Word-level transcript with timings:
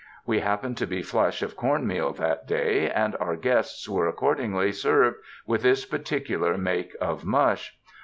We 0.25 0.39
happened 0.39 0.77
to 0.77 0.87
be 0.87 1.03
flush 1.03 1.43
of 1.43 1.55
corn 1.55 1.85
meal 1.85 2.11
that 2.13 2.47
day, 2.47 2.89
and 2.89 3.15
our 3.19 3.35
guests 3.35 3.87
were 3.87 4.07
accordingly 4.07 4.71
served 4.71 5.17
with 5.45 5.61
this 5.61 5.85
particular 5.85 6.57
make 6.57 6.95
of 6.99 7.23
mush. 7.23 7.77